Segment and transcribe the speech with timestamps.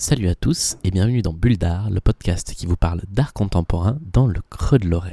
[0.00, 3.98] Salut à tous et bienvenue dans Bulle d'Art, le podcast qui vous parle d'art contemporain
[4.00, 5.12] dans le creux de l'oreille.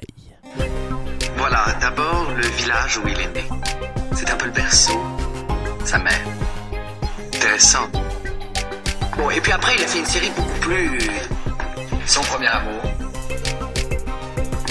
[1.36, 3.44] Voilà, d'abord le village où il est né.
[4.16, 4.98] C'est un peu le berceau,
[5.84, 6.26] sa mère.
[7.36, 7.90] Intéressant.
[9.18, 10.98] Bon, et puis après, il a fait une série beaucoup plus.
[12.06, 12.82] Son premier amour.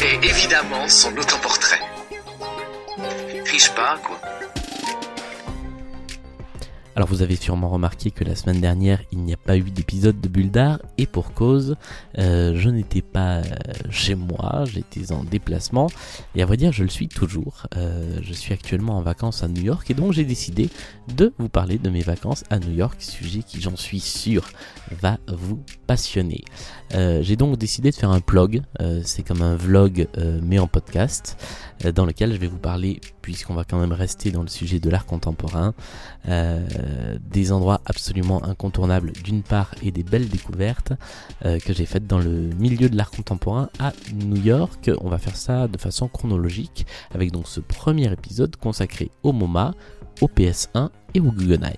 [0.03, 1.83] Et évidemment, son autoportrait.
[3.53, 4.19] Riche pas, quoi.
[6.97, 10.19] Alors vous avez sûrement remarqué que la semaine dernière il n'y a pas eu d'épisode
[10.19, 11.77] de Bulle d'Art et pour cause,
[12.17, 13.43] euh, je n'étais pas euh,
[13.91, 15.89] chez moi, j'étais en déplacement
[16.35, 17.67] et à vrai dire je le suis toujours.
[17.77, 20.71] Euh, je suis actuellement en vacances à New York et donc j'ai décidé
[21.15, 24.49] de vous parler de mes vacances à New York, sujet qui j'en suis sûr
[25.03, 26.45] va vous passionner.
[26.93, 28.63] j'ai donc décidé de faire un vlog,
[29.05, 30.09] c'est comme un vlog
[30.43, 31.37] mais en podcast
[31.95, 34.89] dans lequel je vais vous parler puisqu'on va quand même rester dans le sujet de
[34.89, 35.75] l'art contemporain
[36.29, 36.67] euh,
[37.21, 40.93] des endroits absolument incontournables d'une part et des belles découvertes
[41.45, 44.91] euh, que j'ai faites dans le milieu de l'art contemporain à New York.
[45.01, 49.75] On va faire ça de façon chronologique avec donc ce premier épisode consacré au MoMA,
[50.21, 51.73] au PS1 et au Guggenheim.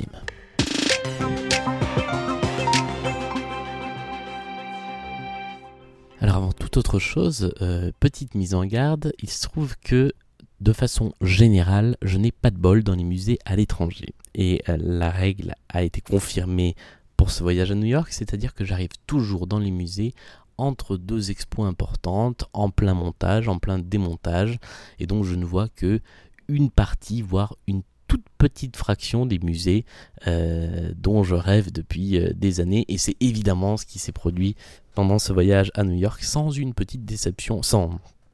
[6.20, 10.12] Alors avant toute autre chose, euh, petite mise en garde, il se trouve que
[10.60, 14.14] de façon générale, je n'ai pas de bol dans les musées à l'étranger.
[14.34, 16.74] Et euh, la règle a été confirmée
[17.16, 20.14] pour ce voyage à New York, c'est-à-dire que j'arrive toujours dans les musées
[20.56, 24.58] entre deux expos importantes, en plein montage, en plein démontage,
[24.98, 26.00] et donc je ne vois que
[26.48, 29.84] une partie, voire une toute petite fraction des musées
[30.26, 34.56] euh, dont je rêve depuis euh, des années, et c'est évidemment ce qui s'est produit
[34.94, 37.90] pendant ce voyage à New York, sans une petite déception, sans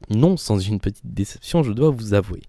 [0.09, 2.41] non sans une petite déception, je dois vous avouer.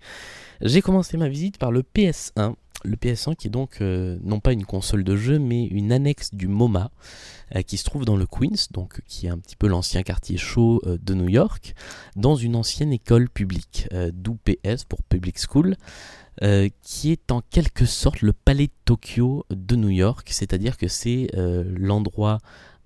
[0.60, 2.54] J'ai commencé ma visite par le PS1.
[2.84, 6.34] Le PS1 qui est donc euh, non pas une console de jeu mais une annexe
[6.34, 6.90] du MoMA
[7.54, 10.36] euh, qui se trouve dans le Queens, donc qui est un petit peu l'ancien quartier
[10.36, 11.74] chaud euh, de New York,
[12.14, 15.76] dans une ancienne école publique, d'où PS pour Public School.
[16.82, 21.28] qui est en quelque sorte le palais de Tokyo de New York, c'est-à-dire que c'est
[21.34, 22.38] l'endroit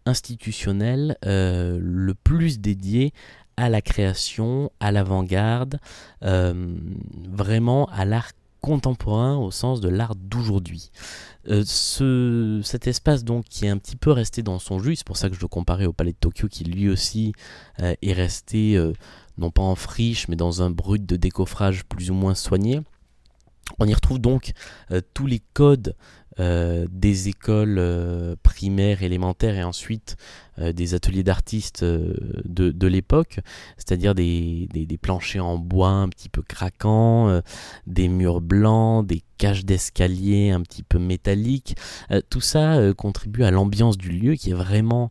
[0.07, 3.13] institutionnel le plus dédié
[3.61, 5.81] à la création, à l'avant-garde,
[6.25, 6.75] euh,
[7.29, 8.33] vraiment à l'art
[8.63, 10.91] contemporain au sens de l'art d'aujourd'hui.
[11.49, 15.07] Euh, ce, cet espace donc qui est un petit peu resté dans son jus, c'est
[15.07, 17.33] pour ça que je le comparais au Palais de Tokyo qui lui aussi
[17.83, 18.83] euh, est resté
[19.37, 22.81] non pas en friche mais dans un brut de décoffrage plus ou moins soigné.
[23.79, 24.53] On y retrouve donc
[25.15, 25.95] tous les codes
[26.41, 30.17] euh, des écoles euh, primaires, élémentaires et ensuite
[30.59, 33.41] euh, des ateliers d'artistes de, l'époque,
[33.77, 34.69] c'est-à-dire des,
[35.03, 37.41] planchers en bois un petit peu craquants,
[37.87, 41.77] des murs blancs, des cages d'escalier un petit peu métalliques.
[42.31, 45.11] tout ça contribue à l'ambiance du lieu qui est vraiment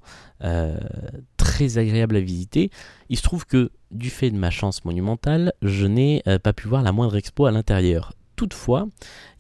[1.38, 2.72] très agréable à visiter.
[3.10, 6.82] Il se trouve que du fait de ma chance monumentale, je n'ai pas pu voir
[6.82, 8.14] la moindre expo à l'intérieur.
[8.40, 8.88] Toutefois,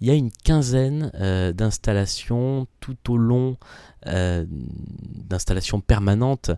[0.02, 3.56] il y a une quinzaine euh, d'installations tout au long
[4.08, 6.52] euh, d'installations permanentes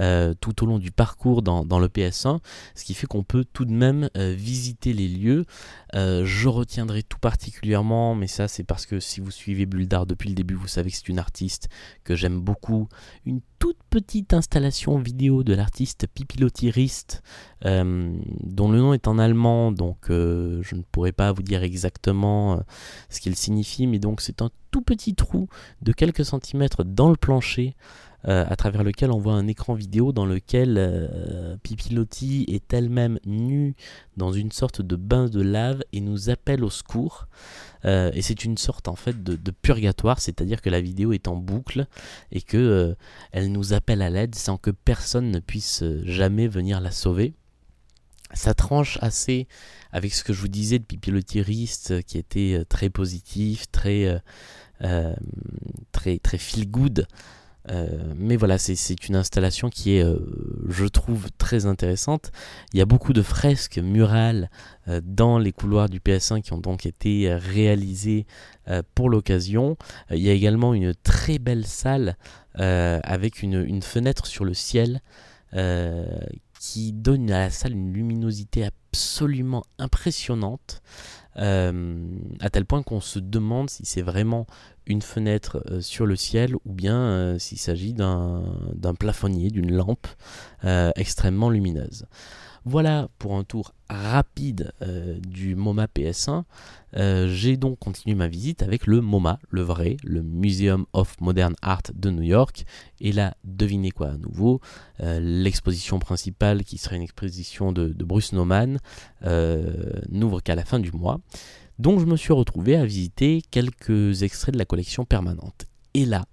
[0.00, 2.38] euh, tout au long du parcours dans, le PS1,
[2.74, 5.44] ce qui fait qu'on peut tout de même visiter les lieux.
[5.94, 10.34] je retiendrai tout particulièrement, mais ça c'est parce que si vous suivez Bulldar depuis le
[10.34, 11.68] début, vous savez que c'est une artiste
[12.04, 12.88] que j'aime beaucoup,
[13.24, 17.22] une toute petite installation vidéo de l'artiste Pipilotirist,
[17.62, 22.60] dont le nom est en allemand, donc je ne pourrais pas vous dire exactement
[23.08, 24.50] ce qu'elle signifie, mais donc c'est un
[24.82, 25.48] petit trou
[25.82, 27.76] de quelques centimètres dans le plancher
[28.28, 33.20] euh, à travers lequel on voit un écran vidéo dans lequel euh, Pipilotti est elle-même
[33.24, 33.76] nue
[34.16, 37.28] dans une sorte de bain de lave et nous appelle au secours.
[37.84, 41.36] Euh, et c'est une sorte en fait de, purgatoire, c'est-à-dire que la vidéo est en
[41.36, 41.86] boucle
[42.32, 42.96] et que
[43.30, 47.34] elle nous appelle à l'aide sans que personne ne puisse jamais venir la sauver
[48.34, 49.46] ça tranche assez
[49.92, 53.70] avec ce que je vous disais de Pipi le tiriste qui était euh, très positif,
[53.70, 54.18] très, euh,
[54.82, 55.14] euh,
[55.92, 57.06] très, très feel good.
[58.16, 60.04] mais voilà, c'est une installation qui est,
[60.68, 62.30] je trouve, très intéressante.
[62.72, 64.50] Il y a beaucoup de fresques murales
[65.02, 68.24] dans les couloirs du PS1 qui ont donc été réalisées
[68.94, 69.76] pour l'occasion.
[70.12, 72.16] il y a également une très belle salle
[72.54, 75.00] avec une, une, fenêtre sur le ciel
[76.72, 80.82] qui donne à la salle une luminosité absolument impressionnante,
[81.36, 82.08] euh,
[82.40, 84.48] à tel point qu'on se demande si c'est vraiment
[84.84, 90.08] une fenêtre euh, sur le ciel ou bien euh, s'il s'agit d'un plafonnier, d'une lampe
[90.96, 92.06] extrêmement lumineuse.
[92.68, 94.72] Voilà pour un tour rapide
[95.20, 96.42] du MoMA PS1.
[97.28, 101.84] J'ai donc continué ma visite avec le MoMA, le vrai, le Museum of Modern Art
[101.94, 102.64] de New York.
[103.00, 104.60] Et là, devinez quoi à nouveau
[104.98, 108.78] L'exposition principale, qui serait une exposition de, de Bruce Nauman,
[110.10, 111.20] n'ouvre qu'à la fin du mois.
[111.78, 115.66] Donc je me suis retrouvé à visiter quelques extraits de la collection permanente.
[115.94, 116.24] Et là,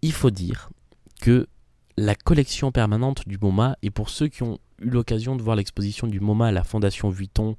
[0.00, 0.70] il faut dire
[1.20, 1.46] que
[1.98, 6.06] la collection permanente du MoMA, et pour ceux qui ont eu l'occasion de voir l'exposition
[6.06, 7.56] du MoMA à la Fondation Vuitton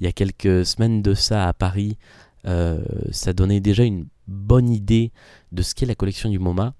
[0.00, 1.96] il y a quelques semaines de ça à Paris,
[2.46, 5.12] euh, ça donnait déjà une bonne idée
[5.52, 6.74] de ce qu'est la collection du MoMA.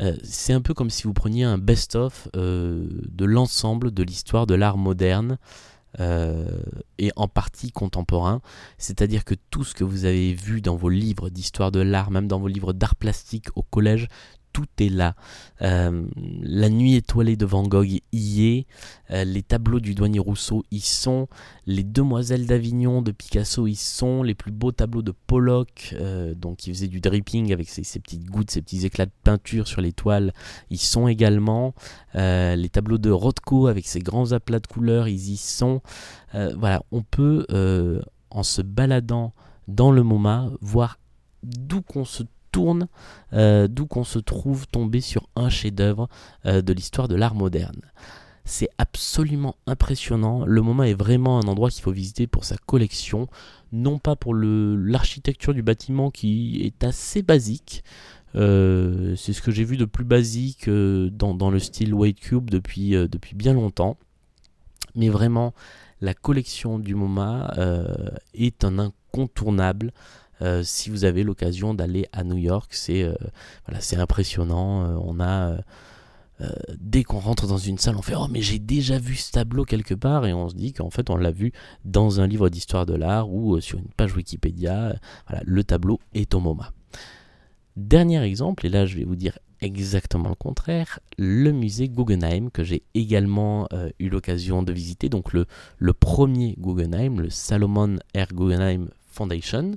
[0.00, 4.46] Euh, c'est un peu comme si vous preniez un best-of euh, de l'ensemble de l'histoire
[4.46, 5.38] de l'art moderne
[6.98, 8.40] et en partie contemporain.
[8.78, 12.26] C'est-à-dire que tout ce que vous avez vu dans vos livres d'histoire de l'art, même
[12.26, 14.08] dans vos livres d'art plastique au collège,
[14.54, 15.14] tout est là.
[15.62, 16.06] Euh,
[16.40, 18.66] la nuit étoilée de Van Gogh y est,
[19.10, 21.28] euh, les tableaux du douanier Rousseau y sont,
[21.66, 26.58] les demoiselles d'Avignon de Picasso y sont, les plus beaux tableaux de Pollock, euh, donc
[26.58, 29.92] qui faisait du dripping avec ses, petites gouttes, ses petits éclats de peinture sur les
[29.92, 30.32] toiles,
[30.70, 31.74] y sont également.
[32.14, 35.82] les tableaux de Rothko avec ses grands aplats de couleurs, ils y sont.
[36.32, 37.44] voilà, on peut,
[38.30, 39.34] en se baladant
[39.66, 41.00] dans le MoMA, voir
[41.42, 42.22] d'où qu'on se
[42.54, 42.86] tourne,
[43.32, 46.08] euh, d'où qu'on se trouve tombé sur un chef-d'œuvre
[46.46, 47.80] euh, de l'histoire de l'art moderne.
[48.44, 50.46] C'est absolument impressionnant.
[50.46, 53.26] Le MoMA est vraiment un endroit qu'il faut visiter pour sa collection,
[53.72, 57.82] non pas pour l'architecture du bâtiment qui est assez basique.
[58.36, 62.90] Euh, c'est ce que j'ai vu de plus basique dans, le style White Cube depuis,
[62.90, 63.96] depuis bien longtemps.
[64.94, 65.54] Mais vraiment,
[66.00, 67.52] la collection du MoMA
[68.34, 69.92] est un incontournable.
[70.42, 73.14] Euh, si vous avez l'occasion d'aller à New York, c'est euh,
[73.66, 74.84] voilà, impressionnant.
[74.84, 75.56] Euh, on a
[76.80, 79.64] dès qu'on rentre dans une salle, on fait oh mais j'ai déjà vu ce tableau
[79.64, 81.52] quelque part et on se dit qu'en fait on l'a vu
[81.84, 84.96] dans un livre d'histoire de l'art ou sur une page Wikipédia.
[85.28, 86.72] Voilà, le tableau est au MoMA.
[87.76, 92.64] Dernier exemple, et là je vais vous dire exactement le contraire, le musée Guggenheim que
[92.64, 93.68] j'ai également
[94.00, 95.46] eu l'occasion de visiter, donc le,
[95.78, 98.34] le premier Guggenheim, le Salomon R.
[98.34, 99.76] Guggenheim Foundation,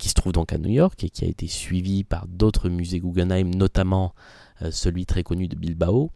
[0.00, 2.98] qui se trouve donc à New York et qui a été suivi par d'autres musées
[2.98, 4.14] Guggenheim, notamment
[4.62, 6.10] euh, celui très connu de Bilbao.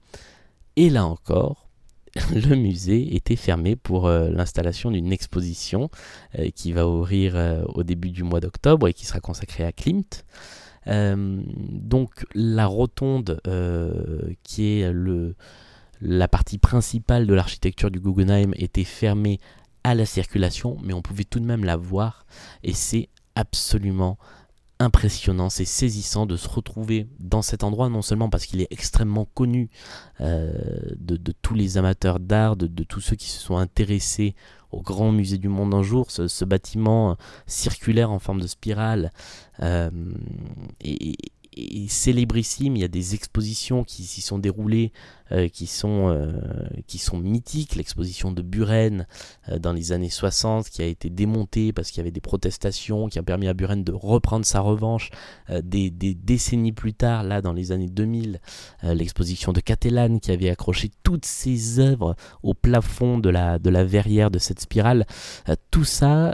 [0.77, 1.69] Et là encore,
[2.35, 5.91] le musée était fermé pour euh, l'installation d'une exposition
[6.39, 10.25] euh, qui va ouvrir au début du mois d'octobre et qui sera consacrée à Klimt.
[10.87, 13.41] donc la rotonde
[14.43, 14.93] qui est
[16.01, 19.41] la partie principale de l'architecture du Guggenheim était fermée
[19.83, 22.25] à la circulation, mais on pouvait tout de même la voir
[22.63, 24.19] et c'est absolument
[24.81, 29.25] impressionnant, c'est saisissant de se retrouver dans cet endroit, non seulement parce qu'il est extrêmement
[29.25, 29.71] connu
[30.21, 30.53] euh,
[30.97, 34.35] de, tous les amateurs d'art, de, tous ceux qui se sont intéressés
[34.73, 37.17] au grand musée du monde un jour, ce, bâtiment
[37.47, 39.13] circulaire en forme de spirale,
[39.61, 39.91] euh,
[40.81, 41.17] et,
[41.57, 42.77] et célébrissime.
[42.77, 44.93] Il y a des expositions qui s'y sont déroulées,
[45.33, 46.33] euh, qui, sont, euh,
[46.87, 47.77] qui sont mythiques.
[47.77, 49.07] L'exposition de Buren
[49.49, 53.09] euh, dans les années 60 qui a été démontée parce qu'il y avait des protestations,
[53.09, 55.11] qui a permis à Buren de reprendre sa revanche.
[55.63, 58.41] Des, décennies plus tard, là dans les années 2000,
[58.83, 63.85] l'exposition de Catalan qui avait accroché toutes ses œuvres au plafond de la, de la
[63.85, 65.07] verrière de cette spirale.
[65.71, 66.33] tout ça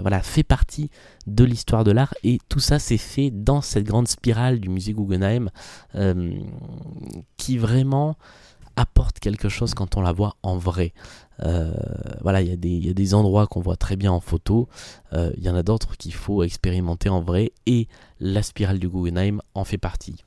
[0.00, 0.90] voilà, fait partie
[1.26, 4.92] de l'histoire de l'art et tout ça s'est fait dans cette grande spirale du musée
[4.92, 5.50] Guggenheim
[7.36, 8.16] qui vraiment
[8.76, 10.92] apporte quelque chose quand on la voit en vrai.
[11.42, 11.72] Euh,
[12.20, 14.68] voilà, il y, a des endroits qu'on voit très bien en photo,
[15.12, 17.88] euh, il y en a d'autres qu'il faut expérimenter en vrai et
[18.20, 20.24] la spirale du Guggenheim en fait partie.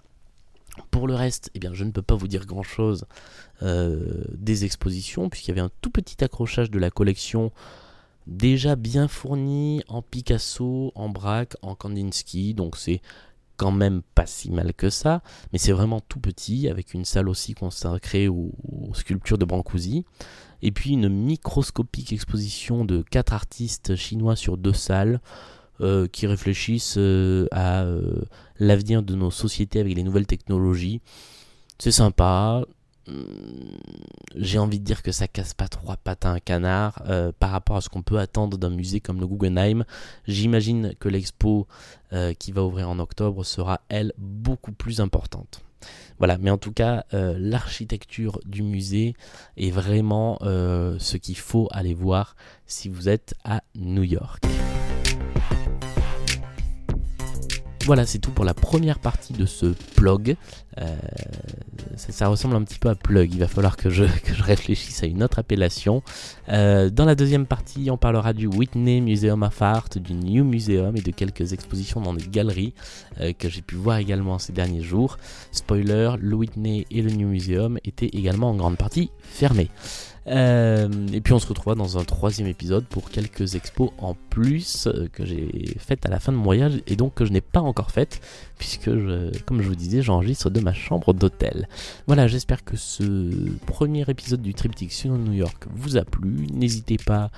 [0.90, 3.06] Pour le reste, eh bien, je ne peux pas vous dire grand-chose
[3.62, 7.54] des expositions, puisqu'il y avait un tout petit accrochage de la collection
[8.28, 13.02] déjà bien fourni en Picasso, en Braque, en Kandinsky, donc c'est
[13.58, 17.30] quand même pas si mal que ça, mais c'est vraiment tout petit, avec une salle
[17.30, 18.52] aussi consacrée aux,
[18.94, 20.06] sculptures de Brancusi,
[20.62, 25.22] et puis une microscopique exposition de quatre artistes chinois sur deux salles,
[25.82, 28.22] euh, qui réfléchissent euh, à euh,
[28.60, 31.02] l'avenir de nos sociétés avec les nouvelles technologies.
[31.80, 32.64] C'est sympa,
[34.36, 37.52] j'ai envie de dire que ça casse pas trois pattes à un canard euh, par
[37.52, 39.86] rapport à ce qu'on peut attendre d'un musée comme le Guggenheim.
[40.28, 41.68] J'imagine que l'expo
[42.14, 45.62] euh, qui va ouvrir en octobre sera, elle, beaucoup plus importante.
[46.18, 49.16] Voilà, mais en tout cas, euh, l'architecture du musée
[49.58, 54.44] est vraiment ce qu'il faut aller voir si vous êtes à New York.
[57.86, 60.38] Voilà, c'est tout pour la première partie de ce blog.
[61.98, 63.34] ça, ressemble un petit peu à Plug.
[63.34, 66.02] Il va falloir que je, que je réfléchisse à une autre appellation.
[66.48, 70.96] Euh, dans la deuxième partie, on parlera du Whitney Museum of Art, du New Museum
[70.96, 72.74] et de quelques expositions dans des galeries
[73.20, 75.18] euh, que j'ai pu voir également ces derniers jours.
[75.52, 79.70] Spoiler, le Whitney et le New Museum étaient également en grande partie fermés.
[80.28, 84.88] Euh, et puis on se retrouvera dans un troisième épisode pour quelques expos en plus
[84.88, 87.42] euh, que j'ai faites à la fin de mon voyage et donc que je n'ai
[87.42, 88.22] pas encore faites
[88.58, 91.68] puisque, je, comme je vous disais, j'enregistre de ma chambre d'hôtel.
[92.08, 93.04] Voilà, j'espère que ce
[93.66, 96.48] premier épisode du triptyque sur New York vous a plu.
[96.54, 97.30] N'hésitez pas,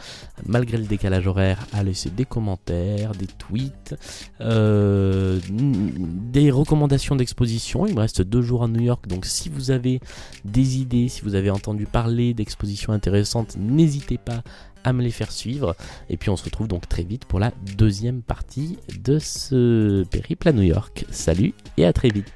[0.45, 3.95] malgré le décalage horaire, à laisser des commentaires, des tweets,
[4.41, 7.87] euh, des recommandations d'exposition.
[7.87, 10.01] Il me reste deux jours à New York, donc si vous avez
[10.43, 14.44] des idées, si vous avez entendu parler d'expositions intéressantes, n'hésitez pas
[14.84, 15.75] à me les faire suivre.
[16.10, 20.48] Et puis on se retrouve donc très vite pour la deuxième partie de ce périple
[20.48, 21.05] à New York.
[21.10, 22.32] Salut et à très vite.